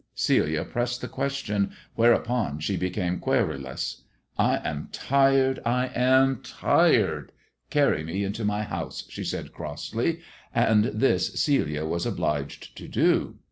Celia 0.15 0.65
pressed 0.65 1.01
the 1.01 1.07
question, 1.07 1.73
whereupon 1.93 2.57
she 2.57 2.75
became 2.75 3.19
querulous." 3.19 4.01
I 4.51 4.55
am 4.67 4.89
tired; 4.91 5.59
I 5.63 5.91
am 5.93 6.41
tired. 6.41 7.31
Carry 7.69 8.03
me 8.03 8.23
into 8.23 8.43
my 8.43 8.63
house," 8.63 9.03
she 9.09 9.23
said 9.23 9.53
crossly, 9.53 10.21
and 10.55 10.85
this 10.85 11.39
Celia 11.39 11.85
was 11.85 12.07
obliged 12.07 12.75
to 12.77 12.87
do. 12.87 13.35